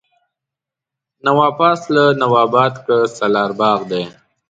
نواپاس، 1.25 1.81
که 1.93 2.03
نواباد 2.21 2.73
که 2.85 2.95
سالار 3.15 3.51
باغ 3.59 3.81
دی 3.89 4.03